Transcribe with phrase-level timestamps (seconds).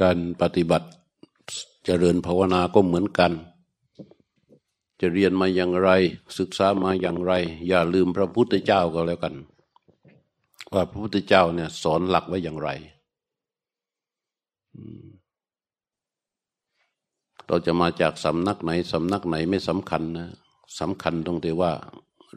[0.00, 0.88] การปฏิบัติ
[1.84, 3.32] เจริญภาวนาก็เหมือนกัน
[5.00, 5.90] จะเรียนมาอย่างไร
[6.38, 7.32] ศึกษามาอย่างไร
[7.68, 9.34] อย่าลืมพระพุทธเจ้าก็แล้วกัน
[10.74, 12.70] ว่าพระพุทธเจ้าเนี่ยสอนหลักไว้อย่างไร
[17.46, 20.28] เราจะมาจากสำนักไหนสำนักไหนไม่สำคัญนะ
[20.80, 21.72] สำคัญตรงที่ว่า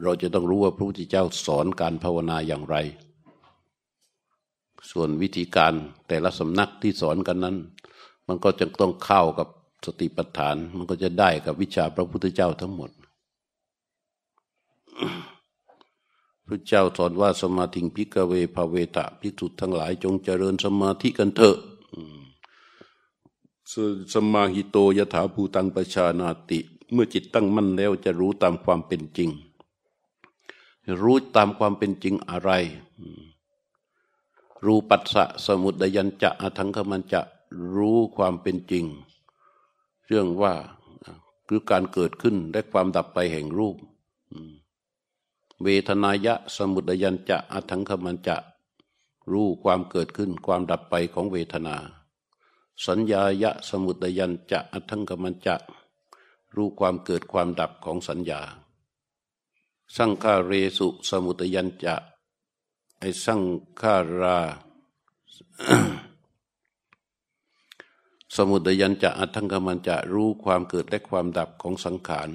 [0.02, 2.76] เราจะต้องรู้ว่าพระพุทธเจ้าสอนการภาวนาอย่างไร
[4.90, 5.72] ส่วนวิธีการ
[6.08, 7.56] แต่ละสำนักที่สอนกันนั้น
[8.26, 9.48] มันก็จะต้องเข้ากับ
[9.84, 12.90] สติปัฏฐาน มันก็จะได้กับวิชาพระพุทธเจ้าทั้งหมด
[16.46, 21.56] พระเจ้าสอนว่าสมาธิพิกเวภาเวตะพิจุทั้งหลายจงเจริญสมาธิกันเถอะ
[24.12, 26.58] สมาหิโตยถาภูตังประชานาติ
[26.92, 29.30] เมื่อจิตตั้งมั่นแล้วจะรู้ตามความเป็นจริง
[31.02, 32.50] รู้ตามความเป็นจริงอะไร
[34.64, 37.20] รูปัสสะสมุดยัญจะอทังคมันจะ
[37.74, 38.84] รู้ความเป็นจริง
[40.06, 40.54] เรื่องว่า
[41.48, 43.76] คือการเกิดขึ้นและความดับไปแห่งรูป
[45.62, 48.36] เวทนายะสมุดยัญจะอทังคมันจะ
[49.32, 51.76] รู้ความเกิดขึ้น ความดับไปของเวทนา
[52.86, 55.54] สัญญายะสมุตยันจะอัทังกมันจะ
[56.54, 58.40] รู้ความเกิดความดับของสัญญา
[59.96, 61.94] สังขาเรสุสมุตยันจะ
[63.00, 63.42] ไอสัง
[63.80, 64.38] ขารา
[68.36, 72.30] สมุตยันจะอัทังกมันจะรู้ความเกิดและความดับของสังขาร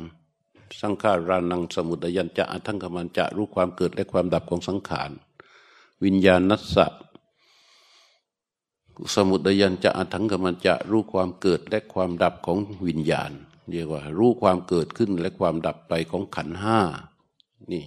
[0.81, 5.09] สังขารานังสมุตยันจะอัทังกมันจะรู้ความเกิดและความดับของสังขาร
[6.03, 6.85] วิญญาณนัสสะ
[9.15, 13.31] สมุดยันจะอัถังกมันจะรู้ความเกิดและความดับของวิญญาณ
[13.69, 16.79] เรียกว่า รู้ความเกิดขึ้นและความดับไปของขันห้า
[17.71, 17.85] นี่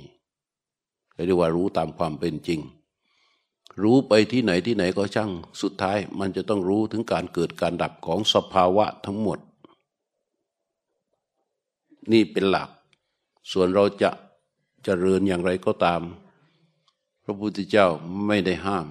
[1.24, 2.60] เรียกว่ารู้ตามความเป็นจริง
[3.82, 5.30] รู้ไปที่ไหนที่ไหนก็ช่าง
[5.62, 9.38] สุดท้ายมันจะต้องรู้ถึงการเกิดการดับของสภาวะทั้งหมด
[12.12, 12.68] นี่เป็นหลัก
[13.52, 14.10] ส่วนเราจะ
[14.86, 16.02] จะเจริญอย่างไรก็ตาม
[17.24, 17.88] พระพุทธเจ้า
[18.26, 18.86] ไม่ได้ห้าม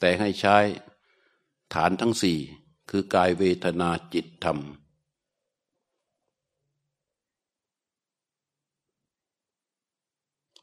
[0.00, 0.56] แต่ให้ใช้
[1.74, 2.38] ฐานทั้งสี่
[2.90, 4.58] คือกายเวทนาจิตธรรม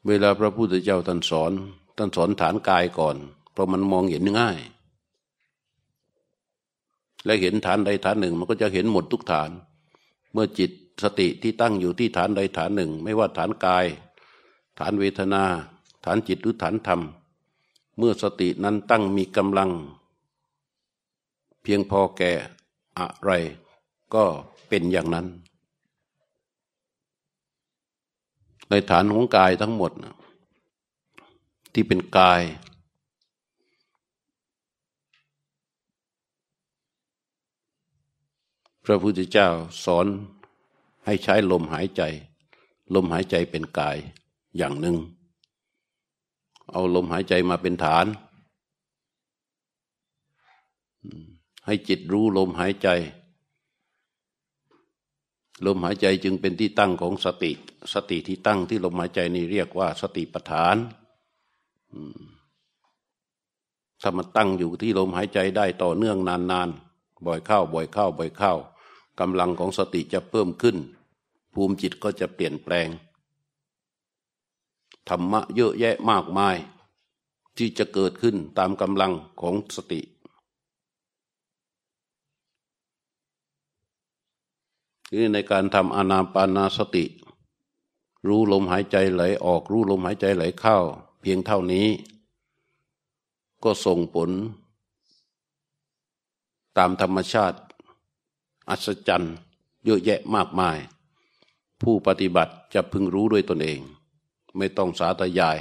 [0.06, 1.52] เวลาพระพุทธเจ้าท่านสอน
[1.96, 3.16] ท่านสอนฐานกายก่อน
[3.52, 4.58] เพราะมันมองเห็นง่าย
[7.24, 9.50] และเห็นฐานใดฐานหนึ่ง มันก็จะเห็นหมดทุกฐาน
[10.32, 10.70] เมื่อจิต
[11.02, 13.86] สติที่ตั้งอยู่ที่ฐานใดฐานหนึ่ง ไม่ว่าฐานกาย
[14.78, 15.44] ฐานเวทนา
[16.04, 17.00] ฐานจิตหรือฐานธรรม
[17.98, 19.70] เมื่อสตินั้นตั้งมีกำลัง
[21.62, 22.32] เพียงพอแก่
[22.98, 23.30] อะไร
[24.14, 24.24] ก็
[24.68, 25.26] เป็นอย่างนั้น
[28.74, 29.92] ในฐานของกายทั้งหมด
[31.72, 32.42] ที่เป็นกาย
[38.84, 39.48] พระพุทธเจ้า
[39.84, 40.06] สอน
[41.04, 42.02] ให้ใช้ลมหายใจ
[42.94, 43.96] ลมหายใจเป็นกาย
[44.56, 44.96] อย่างหนึ่ง
[46.70, 48.06] เอาลมหายใจมาเป็นฐาน
[51.66, 52.88] ให้จิตรู้ลมหายใจ
[55.66, 57.52] ลมหายใจจึงเป็นที่ตั้งของสติ
[57.92, 60.76] สติที่ตั้งที่ลมหายใจนี่เรียกว่า สติปัฏฐาน
[64.02, 68.54] ถ้ามันตั้งอยู่ที่ลมหายใจได้ต่อเนื่องนานๆ บ่อยเข้า บ่อยเข้า บ่อยเข้า
[69.20, 70.76] กำลังของสติจะเพิ่มขึ้น
[71.54, 72.88] ภูมิจิตก็จะเปลี่ยนแปลง
[75.08, 76.56] ธรรมะเยอะแยะมากมาย
[77.56, 80.00] ที่จะเกิดขึ้นตามกำลังของสติ
[85.12, 87.04] นี่ในการทำอนาปานาสติ
[88.26, 90.76] รู้ลมหายใจไหลออก รู้ลมหายใจไหลเข้า
[91.20, 91.86] เพียงเท่านี้
[93.64, 94.30] ก็ส่งผล
[96.76, 97.58] ตามธรรมชาติ
[98.70, 99.34] อัศจรรย์
[99.84, 100.78] เยอะแยะมากมาย
[101.82, 103.80] ผู้ปฏิบัติจะพึงรู้ด้วยตนเอง
[104.56, 105.58] ไม่ต้องสาธยาย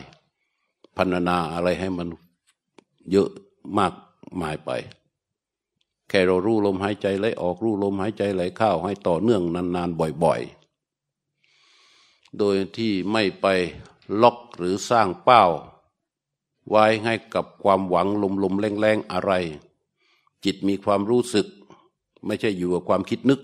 [0.96, 2.08] พันนาอะไรให้มัน
[3.12, 3.30] เยอะ
[3.78, 3.94] มาก
[4.42, 4.70] มายไป
[6.12, 13.46] แค่เรารู้ลมหายใจไหลออกรู้ลมหายใจไหลเข้าให้ต่อเนื่องนานๆบ่อยๆ โดยที่ไม่ไป
[14.22, 15.44] ล็อกหรือสร้างเป้า
[16.70, 18.08] ไว้ให้กับความหวัง
[18.44, 19.32] ลมๆแรงๆอะไร
[20.44, 21.48] จิตมีความรู้สึก
[22.26, 23.40] ไม่ใช่อยู่กับความคิดนึก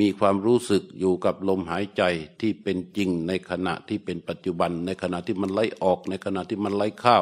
[0.00, 2.02] มีความรู้สึกอยู่กับลมหายใจ
[2.40, 7.18] ที่เป็นจริงในขณะที่เป็นปัจจุบัน ในขณะที่มันไหลออกในขณะที่มันไหลเข้า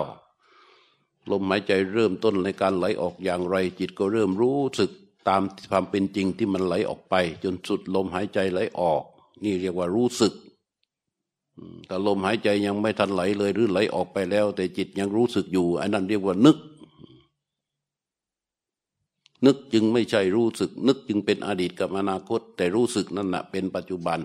[1.31, 4.91] ลมหายใจเริ่มต้นในการไหลออกอย่างไร จิตก็เริ่มรู้สึก
[5.29, 9.03] ตามความเป็นจริงที่มันไหลออกไป จนสุดลมหายใจไหลออก
[9.45, 10.33] นี่เรียกว่ารู้สึก
[11.87, 16.59] แต่ลมหายใจยังไม่ทันไหลเลยหรือไหลออกไปแล้ว แต่จิตยังรู้สึกอยู่อันนั้นเรียกว่านึก
[19.47, 24.21] นึกจึงไม่ใช่รู้สึก นึกจึงเป็นอดีตกับอนาคต แต่รู้สึกนั่นแหะเป็นปัจจุบัน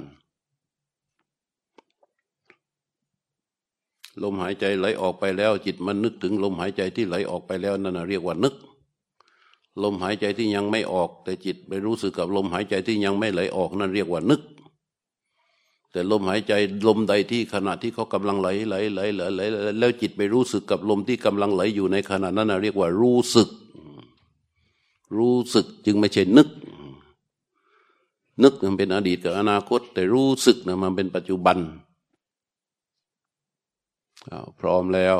[4.23, 8.55] ลมหายใจไหลออกไปแล้ว จิตมันนึกถึงลมหายใจที่ไหลออกไปแล้วนั่นเรียกว่านึก
[9.83, 14.41] ลมหายใจที่ยังไม่ออก แต่จิตไปรู้สึกกับลมหายใจที่ยังไม่ไหลออกนั่นเรียกว่านึก
[15.91, 16.53] แต่ลมหายใจ
[16.87, 19.41] ลมใดที่ขณะที่เขากำลังไหลไหลไหลไหลไหล
[19.79, 23.49] แล้วจิตไปรู้สึกกับลมที่กำลังไหลอยู่ในขณะนั้นเรียกว่ารู้สึก
[25.17, 26.49] รู้สึกจึงไม่ใช่นึก
[28.43, 31.57] นึกมันเป็นอดีตกับอนาคต แต่รู้สึกนะมันเป็นปัจจุบัน
[34.59, 35.17] พร้อมแล้ว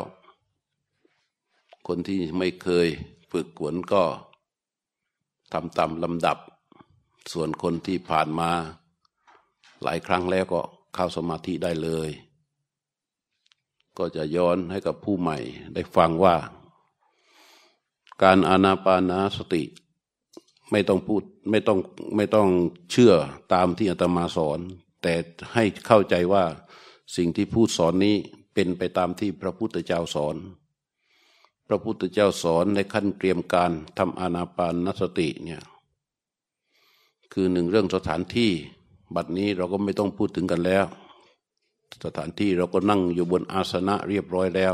[1.87, 2.87] คนที่ไม่เคย
[3.31, 4.03] ฝึกขวนก็
[5.53, 6.37] ทำตามลำดับ
[7.33, 8.51] ส่วนคนที่ผ่านมา
[9.83, 10.61] หลายครั้งแล้วก็
[10.95, 12.09] เข้าสมาธิได้เลย
[13.97, 15.37] ก็จะย้อนให้กับผู้ใหม่
[15.73, 16.35] ได้ฟังว่า
[18.23, 19.63] การอานาปานาสติ
[20.71, 21.79] ไม่ต้องพูดไม่ต้อง
[22.15, 22.47] ไม่ต้อง
[22.91, 23.13] เชื่อ
[23.53, 24.59] ตามที่อาตมาสอน
[25.01, 25.13] แต่
[25.53, 26.43] ให้เข้าใจว่า
[27.15, 28.17] สิ่งที่พูดสอนนี้
[28.53, 30.35] เป็นไปตามที่พระพุทธเจ้าสอน
[31.67, 35.61] พระพุทธเจ้าสอนในขั้นเตรียมการทำอานาปานสติเนี่ย
[37.33, 38.51] คือหนึ่งเรื่องสถานที่
[39.15, 40.85] บัดนี้เราก็ไม่ต้องพูดถึงกันแล้ว
[42.03, 44.73] สถานที่เราก็นั่งอยู่บนอาสนะเรียบร้อยแล้ว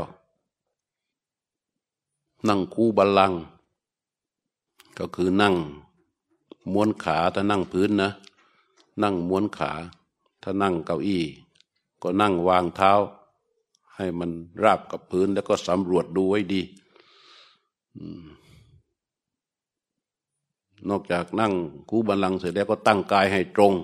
[2.48, 3.32] นั่งคู่บัลลัง
[4.98, 5.54] ก็คือนั่ง
[6.72, 8.10] ม้วนขาถ้านั่งพื้นนะ
[9.02, 9.70] นั่งม้วนขา
[10.42, 11.22] ถ้านั่งเก้าอี้
[12.02, 12.92] ก็นั่งวางเท้า
[13.96, 14.30] ให้มัน
[14.62, 16.62] ราบกับพื้นแล้วก็สำรวจดูไว้ดี
[20.88, 21.52] นอกจากนั่ง
[21.88, 23.74] คูบัลลังเสร็จแล้วก็ตั้งกายให้ตรง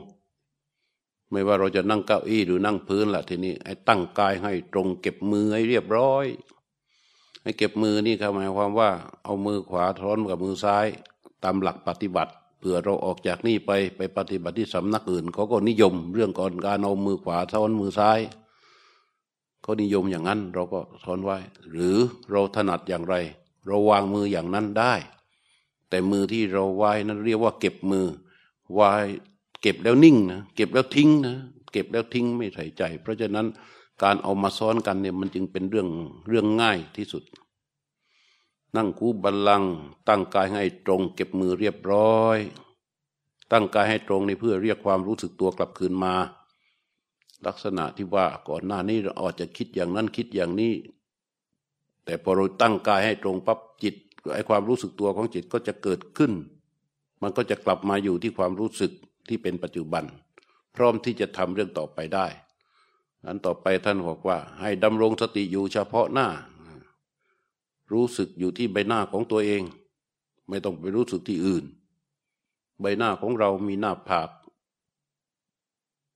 [1.30, 6.26] ไม่ว่าเราจะนั่งเก้าอี้หรือนั่งพื้นล่ะทีนี้ไอ้ตั้งกายให้ตรง เก็บมือให้เรียบร้อย
[7.42, 8.90] ให้เก็บมือนี่หมายความว่า
[9.24, 10.86] เอามือขวาท้อนกับมือซ้าย
[11.42, 18.18] ตามหลักปฏิบัติเผื่อเราออกจากนี่ไปไปปฏิบัติที่สำนักอื่นเขาก็นิยม เรื่องก่อนการเอามือขวาท้อนมือซ้าย
[19.62, 21.36] เขานิยมอย่างนั้น เราก็ท้อนไว้
[21.70, 21.96] หรือ
[22.30, 23.14] เราถนัดอย่างไร
[23.66, 24.94] เราวางมืออย่างนั้นได้
[25.88, 28.06] แต่มือที่เราไว้นั้นเรียกว่าเก็บมือ
[28.72, 28.90] ไว้
[29.62, 31.36] เก็บแล้วนิ่งนะเก็บแล้วทิ้งนะ
[31.72, 33.46] เก็บแล้วทิ้งไม่ใส่ใจ เพราะฉะนั้น
[34.02, 35.88] การเอามาซ้อนกันเนี่ยมันจึงเป็นเรื่อง
[36.28, 37.22] เรื่องง่ายที่สุด
[38.76, 39.64] นั่งคูบัลลัง
[40.08, 42.38] ตั้งกายให้ตรง เก็บมือเรียบร้อย
[43.52, 46.14] ตั้งกายให้ตรงในเพื่อเรียกความรู้สึกตัวกลับคืนมา
[47.46, 50.74] ลักษณะที่ว่าก่อนหน้านี้เราอาจจะคิดอย่างนั้นคิดอย่างนี้
[52.04, 53.94] แต่พอเราตั้งกายให้ตรงปั๊บจิต
[54.34, 56.32] ไอความรู้สึกตัวของจิตก็จะเกิดขึ้น
[57.22, 58.92] มันก็จะกลับมาอยู่ที่ความรู้สึก
[59.28, 60.04] ที่เป็นปัจจุบัน
[60.74, 62.26] พร้อมที่จะทำเรื่องต่อไปได้
[63.26, 66.28] อันต่อไปท่านบอกว่า ให้ดำรงสติอยู่เฉพาะหน้า
[67.92, 69.62] รู้สึกอยู่ที่ใบหน้าของตัวเอง
[70.48, 71.64] ไม่ต้องไปรู้สึกที่อื่น
[72.80, 74.28] ใบหน้าของเรามีหน้าผาก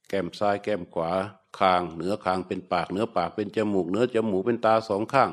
[0.08, 1.10] แก้มซ้ายแก้มขวา
[1.58, 5.30] คาง เหนือคางเป็นปากเหนือปากเป็นจมูกเหนือจมูกเป็นตาสองข้าง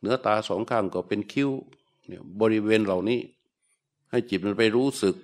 [0.00, 1.50] เหนือตาสองข้างก็เป็นคิ้ว
[2.06, 3.20] เนี่ยบริเวณเหล่านี้
[4.10, 5.16] ให้จิตมันไปรู้สึก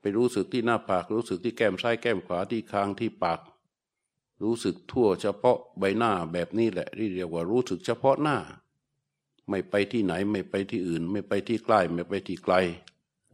[0.00, 3.40] ไปรู้สึกที่หน้าผาก รู้สึกที่แก้มซ้ายแก้มขวาที่คางที่ปาก
[4.42, 8.36] รู้สึกทั่วเฉพาะใบหน้าแบบนี้แหละที่เรียกว่ารู้สึกเฉพาะหน้า
[9.48, 12.54] ไม่ไปที่ไหนไม่ไปที่อื่น ไม่ไปที่ใกล้ไม่ไปที่ไกล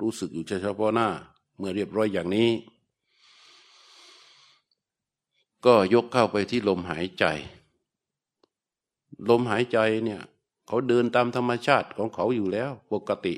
[0.01, 1.09] รู้สึกอยู่เฉพาะหน้า
[1.59, 2.51] เมื่อเรียบร้อยอย่างนี้
[5.67, 7.25] ก็ยกเข้าไปที่ลมหายใจ
[9.29, 10.21] ลมหายใจเนี่ย
[10.67, 13.35] เขาเดินตามธรรมชาติของเขาอยู่แล้วปกติ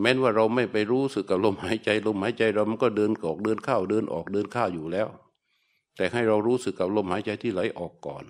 [0.00, 5.08] แม้ว่าเราไม่ไปรู้สึกกับลมหายใจ ลมหายใจเรามันก็เดินออกเดินเข้าเดินออกเดินเข้าอยู่แล้ว
[5.96, 8.24] แต่ให้เรารู้สึกกับลมหายใจที่ไหลออกก่อน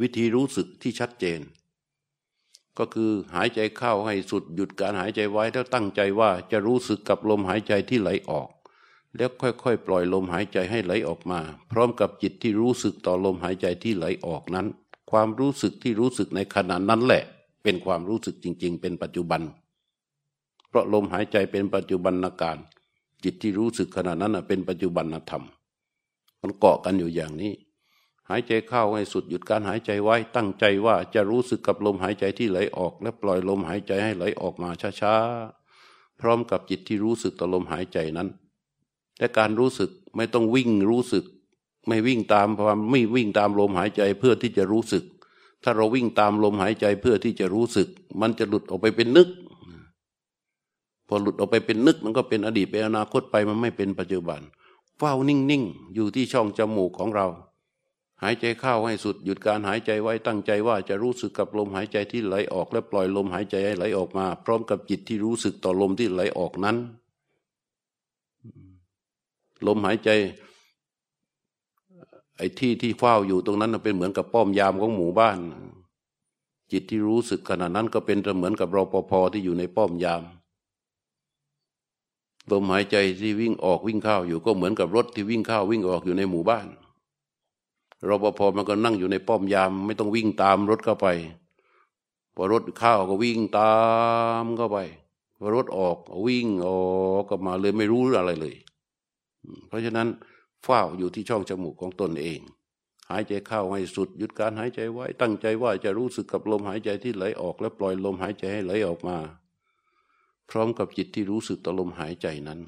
[0.00, 1.40] วิธีรู้สึกที่ชัดเจน
[2.78, 8.48] ก็คือหายใจเข้าให้สุดหยุดการหายใจไว้แล้วตั้งใจว่าจะรู้สึกกับลมหายใจที่ไหลออก
[9.16, 11.40] แล้วค่อยๆ ปล่อยลมหายใจให้ไหลออกมา
[11.70, 14.66] พร้อมกับจิตที่รู้สึกต่อลมหายใจที่ไหลออกนั้น
[15.10, 17.22] ความรู้สึกที่รู้สึกในขณะนั้นแหละ
[17.62, 19.42] เป็นความรู้สึกจริง ๆ เป็นปัจจุบัน
[20.68, 22.58] เพราะลมหายใจเป็นปัจจุบันนาการ
[23.24, 25.44] จิตที่รู้สึกขณะนั้นเป็นปัจจุบันธรรม
[26.40, 27.52] มันเกาะกันอยู่อย่างนี้
[28.30, 38.28] หายใจเข้าให้สุดหยุดการหายใจไว้ตั้งใจว่าจะรู้สึกกับลมหายใจที่ไหลออก และปล่อยลมหายใจให้ไหลออกมาช้าๆพร้อมกับจิตที่รู้สึกต่อลมหายใจนั้น
[39.18, 41.24] แต่การรู้สึกไม่ต้องวิ่งรู้สึก
[41.86, 45.04] ไม่วิ่งตามความไม่วิ่งตามลมหายใจเพื่อที่จะรู้สึก
[45.62, 47.88] ถ้าเราวิ่งตามลมหายใจเพื่อที่จะรู้สึก
[48.20, 49.28] มันจะหลุดออกไปเป็นนึก
[51.08, 54.40] พอหลุดออกไปเป็นนึก มันก็เป็นอดีตเป็นอนาคตไปมันไม่เป็นปัจจุบัน
[54.98, 57.26] เฝ้านิ่งๆอยู่ที่ช่องจมูกของเรา
[58.22, 66.76] หายใจเข้าให้สุดหยุดการหายใจไว้ตั้งใจว่าจะรู้สึกกับลมหายใจที่ไหลออก และปล่อยลมหายใจให้ไหลออกมา พร้อมกับจิตที่รู้สึกต่อลมที่ไหลออกนั้น
[69.66, 70.10] ลมหายใจ
[72.36, 75.38] ไอ้ที่ที่เฝ้าอยู่ตรงนั้นเป็นเหมือนกับป้อมยามของหมู่บ้าน
[76.70, 80.22] จิตที่รู้สึกขณะนั้นก็เป็นเหมือนกับรปภที่อยู่ในป้อมยาม
[82.50, 86.66] ลมหายใจที่วิ่งออกวิ่งเข้าอยู่ก็เหมือนกับรถที่วิ่งเข้าวิ่งออกอยู่ในหมู่บ้าน
[88.08, 91.06] รปภมันก็นั่งอยู่ในป้อมยาม ไม่ต้องวิ่งตามรถเข้าไป
[92.34, 93.74] พอรถเข้าก็วิ่งตา
[94.42, 94.78] มเข้าไป
[95.38, 96.78] พอรถออกวิ่งออ
[97.20, 98.54] กก็มาเลยไม่รู้อะไรเลย
[99.68, 100.08] เพราะฉะนั้น
[100.62, 102.40] เฝ้าอยู่ที่ช่องจมูกของตนเอง
[103.10, 109.18] หายใจเข้าให้สุดหยุดการหายใจไว้ ตั้งใจว่าจะรู้สึกกับลมหายใจที่ไหลออก และปล่อยลมหายใจให้ไหลออกมา
[110.50, 112.60] พร้อมกับจิตที่รู้สึกต่อลมหายใจนั้น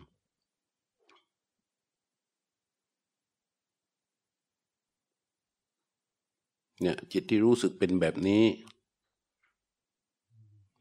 [6.80, 8.44] เนี่ยจิตที่รู้สึกเป็นแบบนี้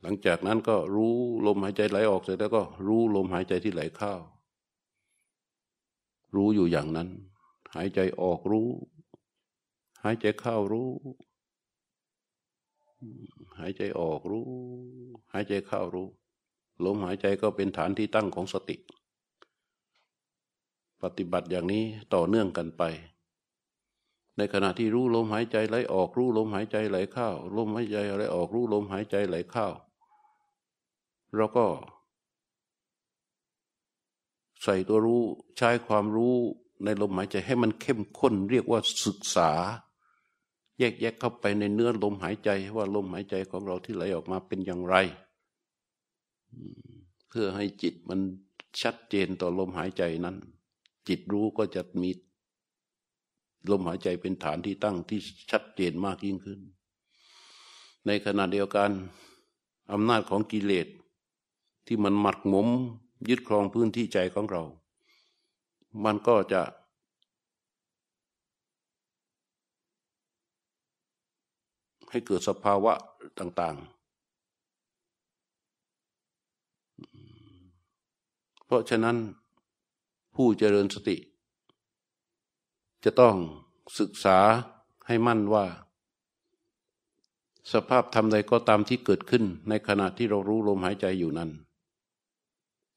[0.02, 1.16] หลังจากนั้นก็รู้
[1.48, 4.14] ลมหายใจไหลออกเสร็จแล้วก็รู้ลมหายใจที่ไหลเข้า
[6.36, 7.10] รู้อยู่อย่างนั้น
[7.76, 8.70] หายใจออกรู้
[10.04, 10.90] หายใจเข้ารู้
[13.60, 14.48] หายใจออกรู้
[15.34, 16.08] หายใจเข้ารู้
[16.86, 18.78] ลมหายใจก็เป็นฐานที่ตั้งของสติ
[21.02, 22.84] ปฏิบัติอย่างนี้ต่อเนื่องกันไป
[24.38, 29.68] ในขณะที่รู้ลมหายใจไหลออกรู้ลมหายใจไหลเข้าลมหายใจไหลออกรู้ลมหายใจไหลเข้า
[31.36, 31.66] เราก็
[34.64, 35.24] ใส่ตัวรู้
[35.58, 36.36] ใช้ความรู้
[36.84, 39.52] ในลมหายใจให้มันเข้มข้น เรียกว่าศึกษา
[40.80, 44.96] แยกแยกเข้าไปในเนื้อลมหายใจว่าลมหายใจของเราที่ไหลออกมาเป็นอย่างไร
[47.28, 48.20] เพื่อให้จิตมัน
[48.82, 50.38] ชัดเจนต่อลมหายใจนั้น
[51.08, 52.10] จิตรู้ก็จะมี
[53.72, 55.20] ลมหายใจเป็นฐานที่ตั้งที่
[55.52, 56.60] ชัดเจนมากยิ่งขึ้น
[58.06, 58.92] ในขณะเดียวกัน
[59.92, 60.88] อำนาจของกิเลส
[61.86, 62.70] ที่มันหมัดหมม
[63.30, 64.62] ยึดครองพื้นที่ใจของเรา
[66.04, 66.62] มันก็จะ
[72.10, 72.94] ให้เกิดสภาวะ
[73.40, 73.94] ต่าง ๆ
[78.66, 79.18] เพราะฉะนั้น
[80.36, 81.18] ผู้เจริญสติ
[83.04, 83.36] จะต้อง
[84.00, 84.38] ศึกษา
[85.08, 85.66] ให้มั่นว่า
[87.74, 91.50] สภาพธรรมใดก็ตามที่เกิดขึ้นในขณะที่เรารู้ลมหายใจอยู่นั้น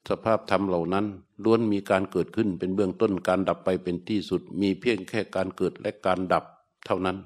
[0.09, 1.07] สภาพธรรมเหล่านั้น
[1.45, 6.45] ล้วนมีการเกิดขึ้นเป็นเบื้องต้นการดับไปเป็นที่สุด มีเพียงแค่การเกิดและการดับ
[6.87, 7.17] เท่านั้น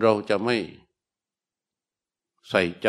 [0.00, 0.56] เราจะไม่
[2.50, 2.88] ใส่ใจ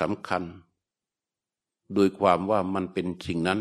[0.00, 0.42] สำคัญ
[1.94, 3.60] โดยความว่ามันเป็นสิ่งนั้น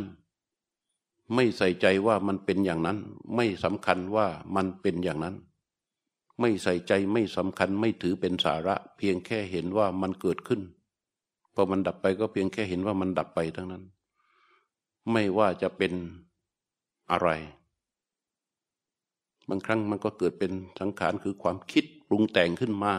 [1.34, 2.98] ไม่ใส่ใจว่ามันเป็นอย่างนั้น
[3.36, 5.36] ไม่สำคัญว่ามันเป็นอย่างนั้น
[6.40, 10.62] ไม่ใส่ใจไม่สำคัญไม่ถือเป็นสาระ เพียงแค่เห็นว่ามันเกิดขึ้น
[11.54, 13.84] พอมันดับไปก็เพียงแค่เห็นว่ามันดับไปทั้งนั้น
[15.12, 15.94] ไม่ว่าจะเป็น
[17.12, 17.30] อะไร
[19.50, 22.94] บางครั้งมันก็เกิดเป็นสังขารคือความคิดปรุงแต่งขึ้นมา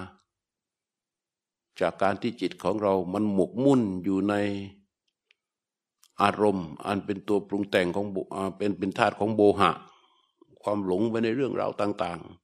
[1.81, 4.35] จากการที่จิตของเรา มันหมกมุ่นอยู่ใน
[6.23, 8.07] อารมณ์ อันเป็นตัวปรุงแต่งของ
[8.57, 9.71] เป็นเป็นธาตุของโบหะ
[10.62, 12.44] ความหลงไปในเรื่องราวต่าง ๆ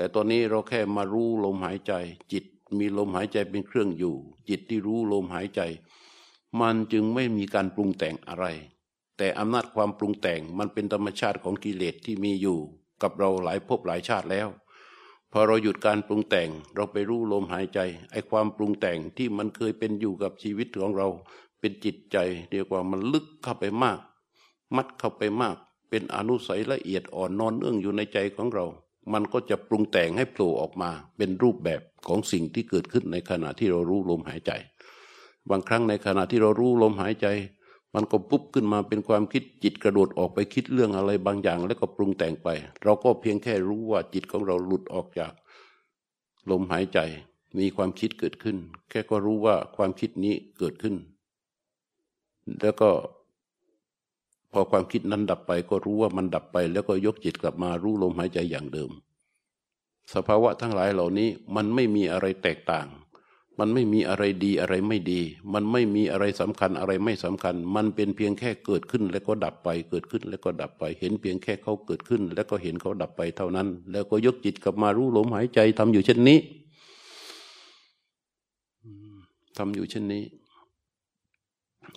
[0.00, 1.92] แต่ตอนนี้เราแค่มารู้ลมหายใจ
[2.32, 2.44] จิต
[2.78, 4.14] มีลมหายใจเป็นเครื่องอยู่
[4.48, 5.60] จิตที่รู้ลมหายใจ
[6.60, 8.46] มันจึงไม่มีการปรุงแต่งอะไร
[9.18, 12.58] แต่อำนาจความปรุงแต่งมันเป็นธรรมชาติของกิเลสที่มีอยู่
[13.02, 14.48] กับเราหลายภพหลายชาติแล้ว
[15.32, 17.80] พอเราหยุดการปรุงแต่งเราไปรู้ลมหายใจ
[18.10, 21.08] ไอ้ความปรุงแต่งที่มันเคยเป็นอยู่กับชีวิตของเรา
[21.60, 22.16] เป็นจิตใจ
[22.50, 23.98] เรียกว่ามันลึกเข้าไปมาก
[24.76, 25.56] มัดเข้าไปมาก
[25.90, 28.66] เป็นอนุสัยละเอียดอ่อนนอนเนื่องอยู่ในใจของเรา
[29.12, 34.52] มันก็จะปรุงแต่งให้โผล่ออกมาเป็นรูปแบบของสิ่งที่เกิดขึ้นในขณะที่เรารู้ลมหายใจ
[35.50, 37.26] บางครั้งในขณะที่เรารู้ลมหายใจ
[37.94, 42.48] มันก็ปุ๊บขึ้นมาเป็นความคิดจิตกระโดดออกไปคิดเรื่องอะไรบางอย่าง แล้วก็ปรุงแต่งไป
[42.82, 45.32] เราก็เพียงแค่รู้ว่าจิตของเราหลุดออกจาก
[46.50, 46.98] ลมหายใจ
[47.58, 48.56] มีความคิดเกิดขึ้น
[48.90, 50.94] แค่ก็รู้ว่าความคิดนี้เกิดขึ้น
[52.60, 52.90] แล้วก็
[54.52, 58.90] พอความคิดนั้นดับไปก็รู้ว่ามันดับไป แล้วก็ยกจิตกลับมารู้ลมหายใจอย่างเดิม
[60.14, 62.88] สภาวะทั้งหลายเหล่านี้มันไม่มีอะไรแตกต่าง
[63.58, 65.20] มันไม่มีอะไรดีอะไรไม่ดี
[65.52, 76.38] มันไม่มีอะไรสำคัญอะไรไม่สำคัญ มันเป็นเพียงแค่เกิดขึ้นแล้วก็ดับไป เกิดขึ้นแล้วก็ดับไป เห็นเพียงแค่เขาเกิดขึ้น แล้วก็เห็นเขาดับไปเท่านั้น แล้วก็ยกจิตกลับมารู้ลมหายใจทำอยู่เช่นนี้
[79.58, 80.22] ทำอยู่เช่นนี้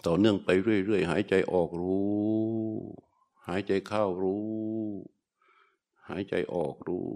[0.06, 2.14] ต่อเนื่องไปเรื่อยๆ หายใจออกรู้
[3.48, 4.44] หายใจเข้ารู้
[6.10, 7.10] หายใจออกรู้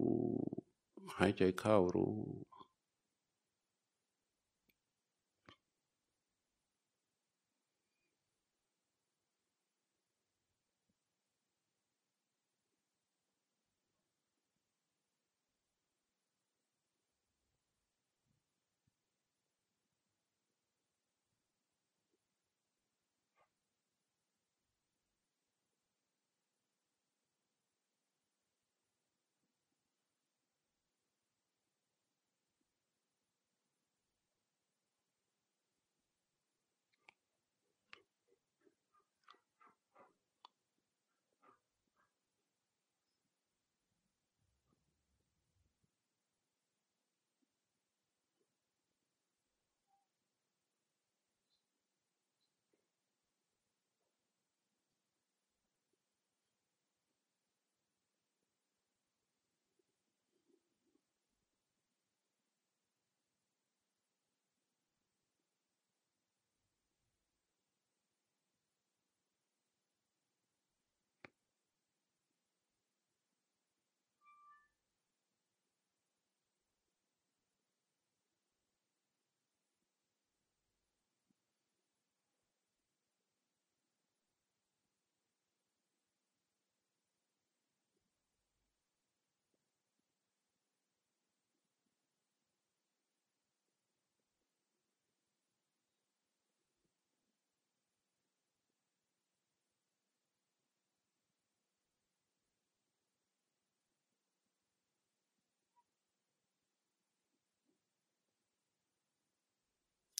[1.17, 2.15] หายใจเข้ารู้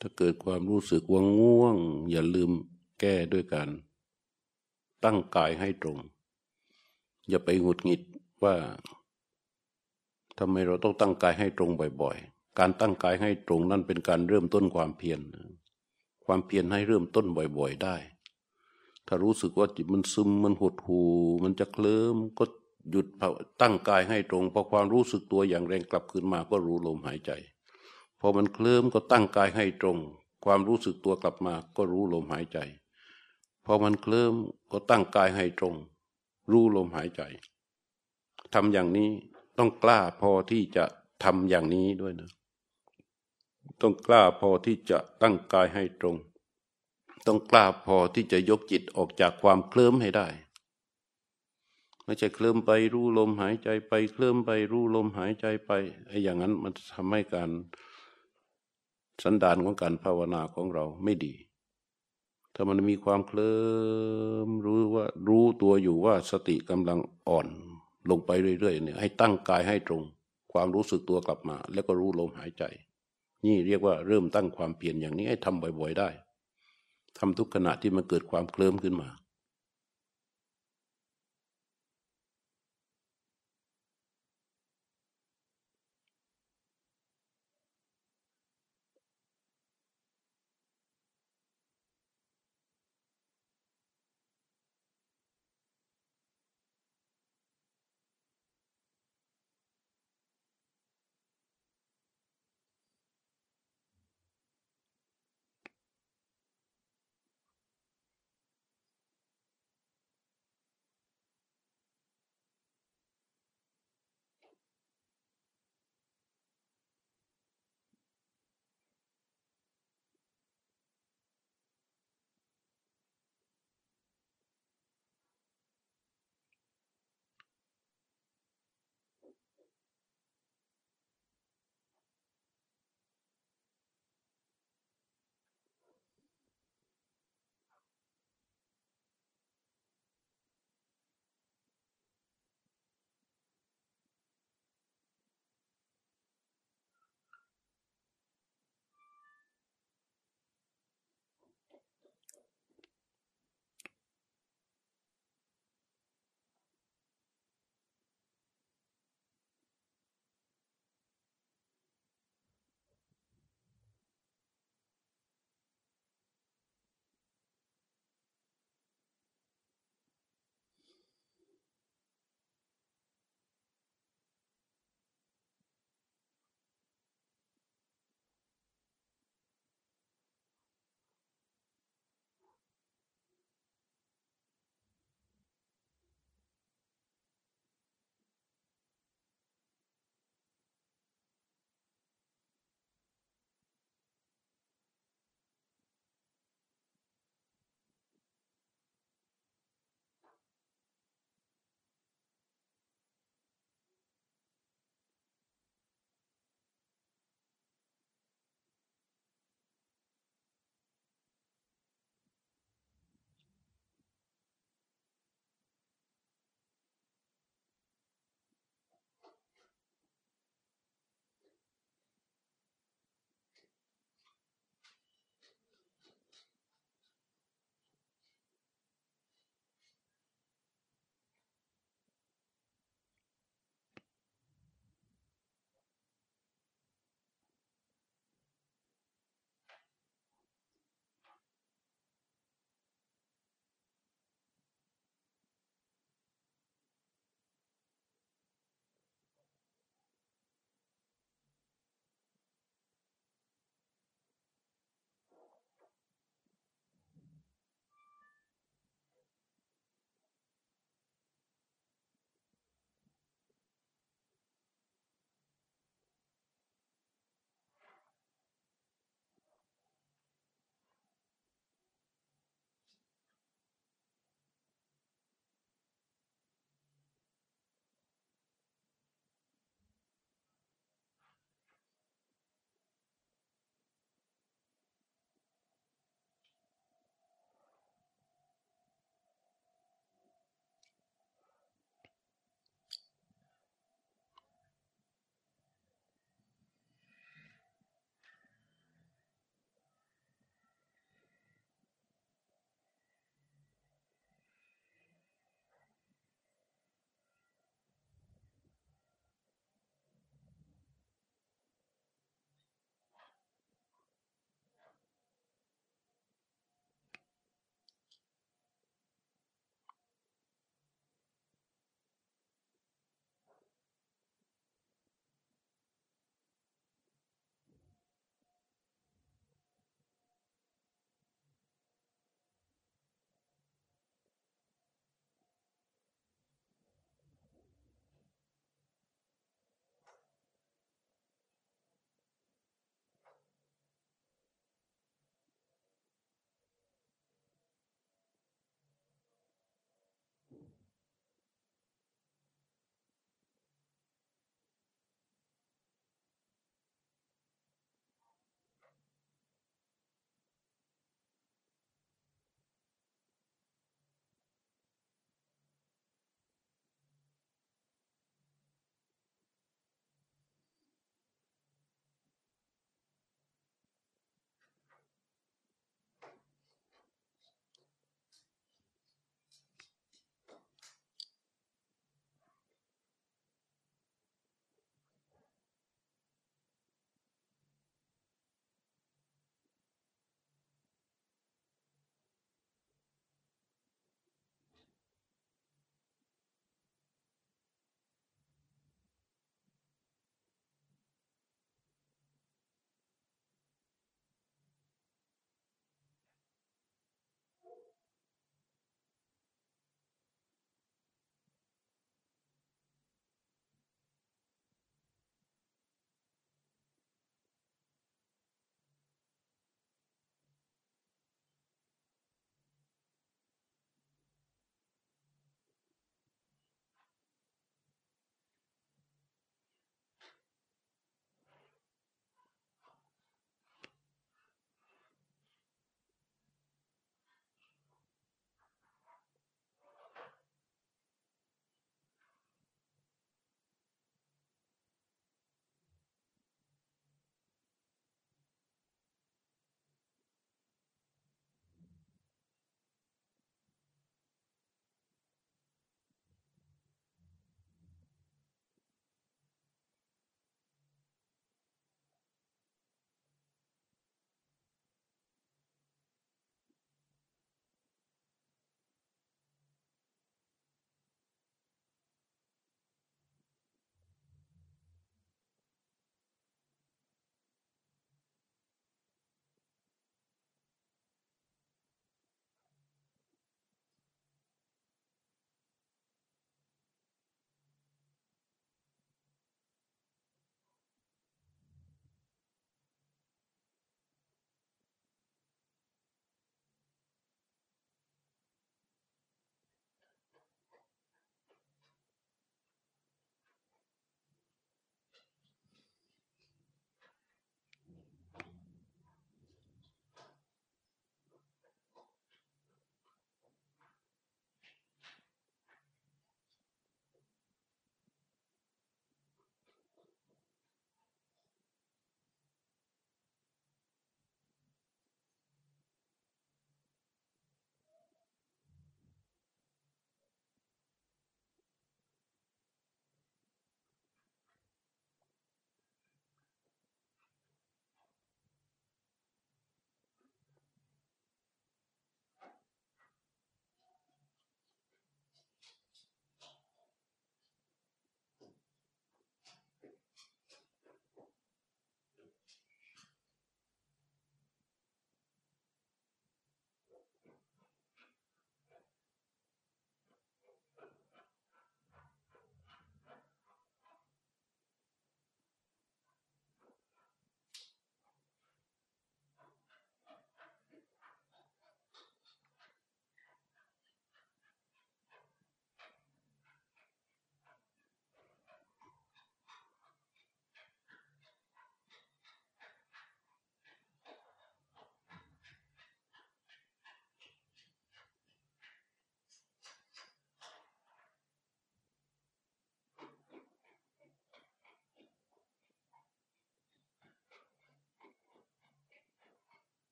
[0.00, 1.76] ถ้าเกิดความรู้สึกว่าง่วง
[2.10, 2.50] อย่าลืม
[3.00, 3.68] แก้ด้วยการ
[5.04, 5.98] ตั้งกายให้ตรง
[7.28, 8.02] อย่าไปหงุดหงิด
[8.44, 8.54] ว่า
[10.38, 11.70] ทำไมเราต้องตั้งกายให้ตรง
[12.02, 15.20] บ่อย ๆ การตั้งกายให้ตรงนั่นเป็นการเริ่มต้นความเพียร
[16.26, 17.26] ความเพียรให้เริ่มต้น
[17.58, 17.96] บ่อย ๆ ได้
[19.06, 21.00] ถ้ารู้สึกว่าจิตมันซึมมันหดหู
[21.42, 22.44] มันจะเคลิ้มก็
[22.90, 23.06] หยุด
[23.60, 27.30] ตั้งกายให้ตรงพอความรู้สึกตัวอย่างแรงกลับคืนมาก็รู้ลมหายใจ
[28.20, 29.98] พอมันเคลิ้มก็ตั้งกายให้ตรง
[30.44, 32.58] ความรู้สึกตัวกลับมาก็รู้ลมหายใจ
[33.64, 34.34] พอมันเคลิ้ม
[34.72, 35.74] ก็ตั้งกายให้ตรง
[36.50, 37.22] รู้ลมหายใจ
[38.54, 39.10] ทำอย่างนี้
[39.58, 40.84] ต้องกล้าพอที่จะ
[41.24, 42.30] ทำอย่างนี้ด้วยนะ
[43.80, 46.16] ต้องกล้าพอที่จะตั้งกายให้ตรง
[47.26, 50.28] ต้องกล้าพอที่จะยกจิตออกจากความเคลิ้มให้ได้
[52.04, 55.70] ไม่ใช่เคลิ้มไปรู้ลมหายใจไป เคลิ้มไปรู้ลมหายใจไป
[56.06, 57.50] ไอ้อย่างนั้นมันทำให้การ
[59.22, 61.34] สันดานของการภาวนาของเราไม่ดี
[62.54, 63.56] ถ้ามันมีความเคลิ้
[64.46, 67.46] มรู้ว่ารู้ตัวอยู่ว่าสติกำลังอ่อน
[68.10, 70.02] ลงไปเรื่อยๆเนี่ยให้ตั้งกายให้ตรง
[70.52, 72.64] ความรู้สึกตัวกลับมา แล้วก็รู้ลมหายใจ
[73.44, 76.08] นี่เรียกว่าเริ่มตั้งความเปลี่ยนอย่างนี้ให้ทำบ่อย ๆได้
[77.18, 79.08] ทำทุกขณะที่มันเกิดความเคลิ้มขึ้นมา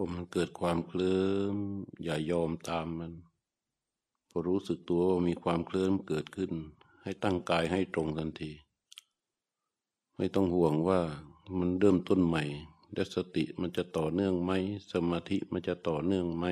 [0.00, 1.22] อมันเกิดความเคลิ้
[1.54, 1.56] ม
[2.02, 3.12] อย่ายอมตามมัน
[4.30, 6.52] พอรู้สึกตัวว่ามีความเคลิ้มเกิดขึ้น
[7.02, 8.52] ให้ตั้งกายให้ตรงทันที
[10.16, 11.00] ไม่ต้องห่วงว่า
[11.58, 12.44] มันเริ่มต้นใหม่
[12.94, 14.52] และสติมันจะต่อเนื่องไหม
[14.92, 16.46] สมาธิมันจะต่อเนื่องไหม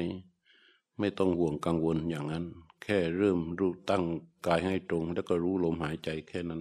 [0.98, 2.44] ไม่ต้องห่วงกังวลอย่างนั้น
[2.82, 4.04] แค่เริ่มรู้ตั้ง
[4.46, 6.60] กายให้ตรง แล้วก็รู้ลมหายใจแค่นั้น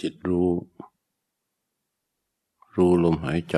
[0.00, 0.50] จิตรู้
[2.76, 3.56] รู้ลมหายใจ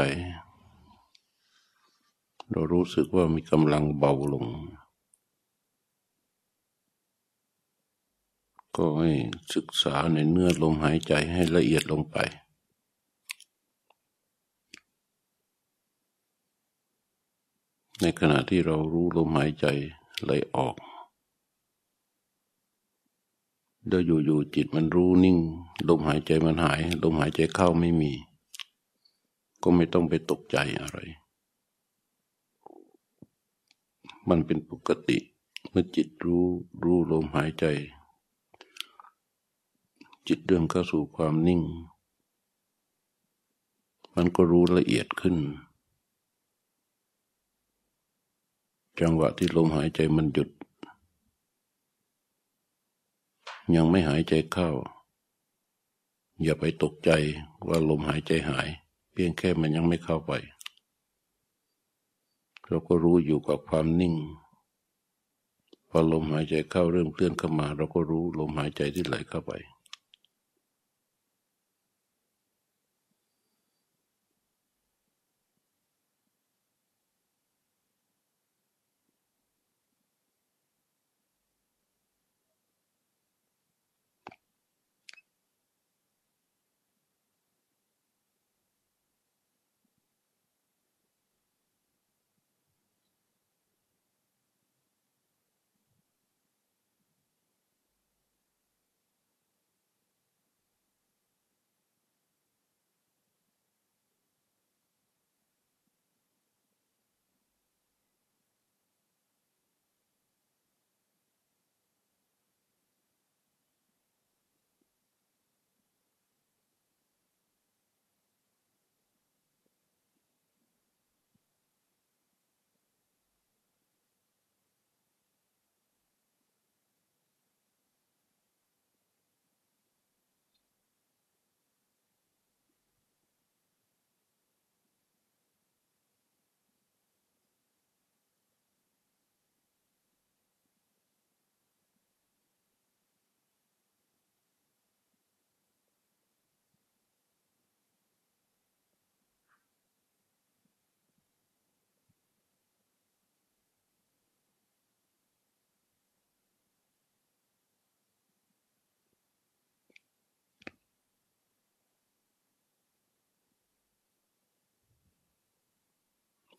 [2.50, 4.46] เรารู้สึกว่ามีกำลังเบาลง
[8.76, 9.10] ก็ให้
[9.54, 12.16] ศึกษาในเนื้อลมหายใจให้ละเอียดลงไป
[18.00, 19.66] ในขณะที่เรารู้ลมหายใจ
[20.24, 20.76] ไหลออก
[23.88, 25.38] เดี๋ยวอยู่ๆจิตมันรู้นิ่ง
[25.88, 28.12] ลมหายใจมันหาย ลมหายใจเข้าไม่มี
[29.62, 30.98] ก็ไม่ต้องไปตกใจอะไร
[34.28, 35.18] มันเป็นปกติ
[35.70, 36.46] เมื่อจิตรู้
[36.82, 37.64] รู้ลมหายใจ
[40.26, 41.62] จิตเดิมเข้าสู่ความนิ่ง
[44.14, 45.36] มันก็รู้ละเอียดขึ้น
[49.00, 50.48] จังหวะที่ลมหายใจมันหยุด
[53.76, 54.70] ยังไม่หายใจเข้า
[56.42, 57.10] อย่าไปตกใจ
[57.68, 58.68] ว่าลมหายใจหาย
[59.12, 60.32] เพียงแค่มันยังไม่เข้าไป
[62.68, 64.14] เราก็รู้อยู่กับความนิ่ง
[65.88, 69.52] พอลมหายใจเข้าเริ่มเคลื่อนเข้ามา เราก็รู้ลมหายใจที่ไหลเข้าไป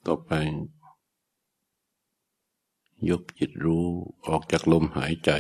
[0.06, 0.32] ต่อไป
[3.10, 3.86] ยกจิตรู้
[4.28, 5.32] ออกจากลมหายใจ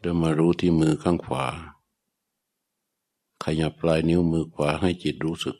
[0.00, 1.46] เดินมารู้ที่มือข้างขวา
[3.44, 5.56] ขยับปลายนิ้วมือขวาให้จิตรู้สึก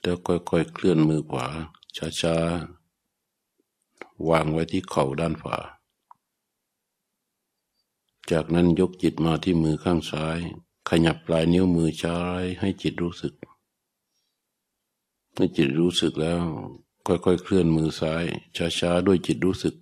[0.00, 1.46] แล้วค่อยๆเคลื่อนมือขวา
[2.20, 5.58] ช้าๆ วางไว้ที่เข่าด้านขวา
[8.30, 10.38] จากนั้นยกจิตมาที่มือข้างซ้าย
[10.88, 13.34] ขยับปลายนิ้วมือซ้ายให้จิตรู้สึก
[15.34, 16.42] เมื่อจิตรู้สึกแล้ว
[17.06, 18.24] ค่อยๆเคลื่อนมือซ้าย
[18.78, 19.74] ช้าๆด้วยจิตรู้สึก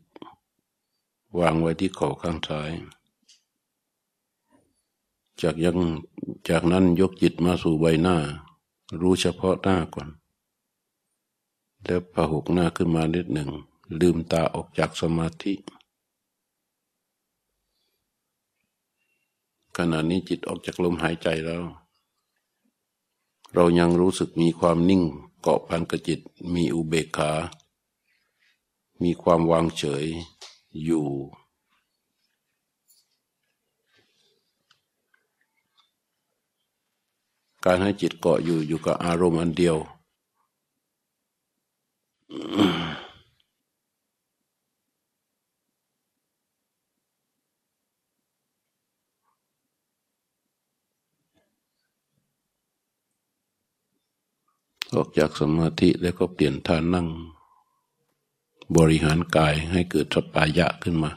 [1.38, 2.70] วางไว้ที่เข่าข้างซ้าย
[5.42, 5.78] จากยัง
[6.48, 8.16] จากนั้นยกจิตมาสู่ใบหน้า
[9.00, 10.08] รู้เฉพาะหน้าก่อน
[11.84, 13.50] แล้วพหุกหน้าขึ้นมานิดหนึ่ง
[14.00, 15.54] ลืมตาออกจากสมาธิ
[19.76, 21.64] ขณะนี้จิตออกจากลมหายใจแล้ว
[23.54, 25.02] เรายังรู้สึกมีความนิ่ง
[25.44, 26.20] เกาะพันกจิต
[26.54, 27.32] มีอุเบกขา
[29.02, 30.06] มีความวางเฉย
[30.84, 31.06] อยู่
[37.64, 39.76] การให้จิตเกาะอยู่อยู่กับอารมณ์อันเดียว
[54.94, 57.08] ออกจากสมาธิแล้วก็เปลี่ยนท่านั่ง
[58.76, 61.10] บริหารกายให้เกิดสปายะขึ้นมา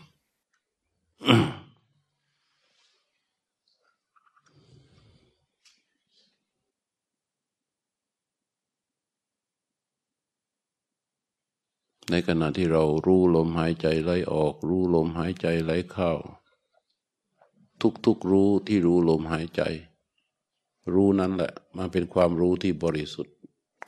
[12.10, 16.12] ในขณะที่เรารู้ลมหายใจไหลออก รู้ลมหายใจไหลเข้า
[18.06, 19.62] ทุกๆรู้ที่รู้ลมหายใจ
[20.94, 23.36] รู้นั้นแหละ มันเป็นความรู้ที่บริสุทธิ์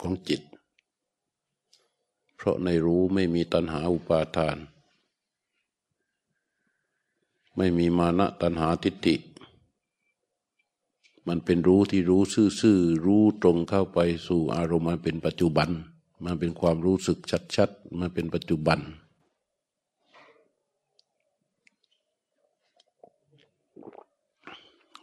[0.01, 0.41] ของจิต
[2.35, 4.57] เพราะในรู้ไม่มีตัณหาอุปาทาน
[7.57, 9.15] ไม่มีมานะตัณหาทิฏฐิ
[11.27, 12.21] มันเป็นรู้ที่รู้
[12.61, 15.69] ซื่อๆรู้ตรงเข้าไปสู่อารมณ์มันเป็นปัจจุบัน
[16.25, 17.19] มันเป็นความรู้สึก
[17.55, 18.79] ชัดๆ มันเป็นปัจจุบัน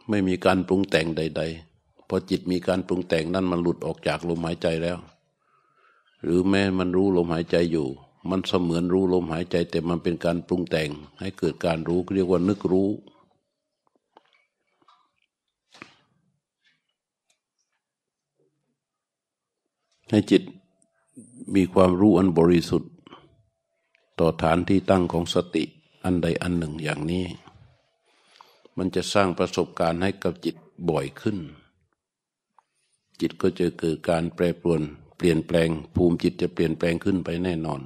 [0.09, 1.74] ไม่มีการปรุงแต่งใด ๆ
[2.15, 4.99] อจิตมีการปรุงแต่งนั่นมันหลุดออกจากลมหายใจแล้ว
[6.23, 7.89] หรือแม้มันรู้ลมหายใจอยู่
[8.31, 10.91] มันเสมือนรู้ลมหายใจ แต่มันเป็นการปรุงแต่ง
[11.21, 12.91] ให้เกิดการรู้เรียกว่านึกรู้
[20.11, 20.43] ให้จิต
[21.55, 22.93] มีความรู้อันบริสุทธิ์
[24.19, 25.65] ต่อฐานที่ตั้งของสติ
[26.05, 27.25] อันใดอันหนึ่งอย่างนี้
[28.77, 30.57] มันจะสร้างประสบการณ์ให้กับจิต
[30.89, 31.39] บ่อยขึ้น
[33.21, 34.81] จิตก็จะเกิดการแปรปรวน
[35.17, 37.81] เปลี่ยนแปลง ภูมิจิตจะเปลี่ยนแปลงขึ้นไปแน่นอน